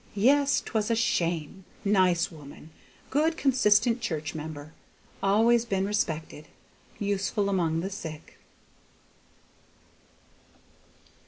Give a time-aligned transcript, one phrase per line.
[0.15, 2.71] Yes, 'twas a shame, nice woman;
[3.11, 4.73] good consistent church member;
[5.21, 6.47] always been respected;
[6.97, 8.39] useful among the sick."